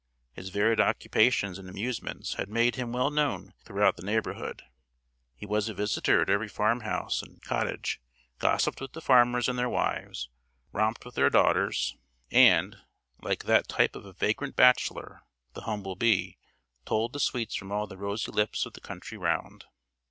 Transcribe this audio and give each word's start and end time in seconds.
His 0.33 0.49
varied 0.49 0.79
occupations 0.79 1.59
and 1.59 1.69
amusements 1.69 2.33
had 2.33 2.49
made 2.49 2.73
him 2.73 2.91
well 2.91 3.11
known 3.11 3.53
throughout 3.63 3.97
the 3.97 4.03
neighbourhood. 4.03 4.63
He 5.35 5.45
was 5.45 5.69
a 5.69 5.75
visitor 5.75 6.23
at 6.23 6.27
every 6.31 6.47
farm 6.47 6.79
house 6.79 7.21
and 7.21 7.39
cottage; 7.43 8.01
gossiped 8.39 8.81
with 8.81 8.93
the 8.93 8.99
farmers 9.01 9.47
and 9.47 9.59
their 9.59 9.69
wives; 9.69 10.27
romped 10.73 11.05
with 11.05 11.13
their 11.13 11.29
daughters; 11.29 11.95
and, 12.31 12.77
like 13.21 13.43
that 13.43 13.67
type 13.67 13.95
of 13.95 14.07
a 14.07 14.13
vagrant 14.13 14.55
bachelor, 14.55 15.21
the 15.53 15.61
humble 15.65 15.95
bee, 15.95 16.39
tolled 16.83 17.13
the 17.13 17.19
sweets 17.19 17.53
from 17.53 17.71
all 17.71 17.85
the 17.85 17.95
rosy 17.95 18.31
lips 18.31 18.65
of 18.65 18.73
the 18.73 18.81
country 18.81 19.19
round. 19.19 19.65